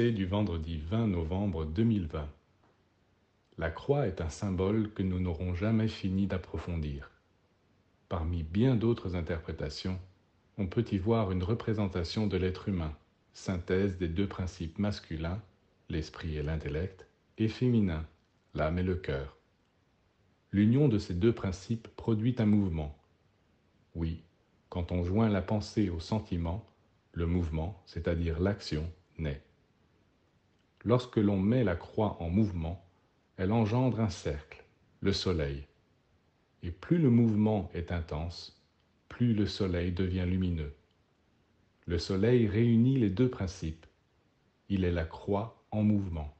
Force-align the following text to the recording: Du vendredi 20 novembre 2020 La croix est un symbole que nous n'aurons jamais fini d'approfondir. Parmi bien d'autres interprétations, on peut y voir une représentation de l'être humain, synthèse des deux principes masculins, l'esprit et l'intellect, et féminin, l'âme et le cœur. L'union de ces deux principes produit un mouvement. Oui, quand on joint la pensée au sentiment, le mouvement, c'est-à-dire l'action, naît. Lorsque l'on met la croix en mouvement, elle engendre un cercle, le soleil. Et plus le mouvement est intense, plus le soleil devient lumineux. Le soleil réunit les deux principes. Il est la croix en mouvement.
Du 0.00 0.24
vendredi 0.24 0.78
20 0.78 1.08
novembre 1.08 1.66
2020 1.66 2.26
La 3.58 3.70
croix 3.70 4.06
est 4.06 4.22
un 4.22 4.30
symbole 4.30 4.90
que 4.94 5.02
nous 5.02 5.20
n'aurons 5.20 5.54
jamais 5.54 5.88
fini 5.88 6.26
d'approfondir. 6.26 7.10
Parmi 8.08 8.42
bien 8.42 8.76
d'autres 8.76 9.14
interprétations, 9.14 10.00
on 10.56 10.66
peut 10.66 10.86
y 10.90 10.96
voir 10.96 11.32
une 11.32 11.42
représentation 11.42 12.26
de 12.26 12.38
l'être 12.38 12.70
humain, 12.70 12.96
synthèse 13.34 13.98
des 13.98 14.08
deux 14.08 14.26
principes 14.26 14.78
masculins, 14.78 15.42
l'esprit 15.90 16.38
et 16.38 16.42
l'intellect, 16.42 17.06
et 17.36 17.48
féminin, 17.48 18.06
l'âme 18.54 18.78
et 18.78 18.82
le 18.82 18.96
cœur. 18.96 19.36
L'union 20.50 20.88
de 20.88 20.98
ces 20.98 21.14
deux 21.14 21.34
principes 21.34 21.88
produit 21.88 22.34
un 22.38 22.46
mouvement. 22.46 22.96
Oui, 23.94 24.22
quand 24.70 24.92
on 24.92 25.04
joint 25.04 25.28
la 25.28 25.42
pensée 25.42 25.90
au 25.90 26.00
sentiment, 26.00 26.64
le 27.12 27.26
mouvement, 27.26 27.82
c'est-à-dire 27.84 28.40
l'action, 28.40 28.90
naît. 29.18 29.42
Lorsque 30.84 31.16
l'on 31.16 31.38
met 31.38 31.62
la 31.62 31.76
croix 31.76 32.16
en 32.20 32.30
mouvement, 32.30 32.86
elle 33.36 33.52
engendre 33.52 34.00
un 34.00 34.08
cercle, 34.08 34.64
le 35.00 35.12
soleil. 35.12 35.66
Et 36.62 36.70
plus 36.70 36.98
le 36.98 37.10
mouvement 37.10 37.70
est 37.74 37.92
intense, 37.92 38.62
plus 39.08 39.34
le 39.34 39.46
soleil 39.46 39.92
devient 39.92 40.24
lumineux. 40.26 40.74
Le 41.86 41.98
soleil 41.98 42.46
réunit 42.46 42.98
les 42.98 43.10
deux 43.10 43.28
principes. 43.28 43.86
Il 44.68 44.84
est 44.84 44.92
la 44.92 45.04
croix 45.04 45.64
en 45.70 45.82
mouvement. 45.82 46.34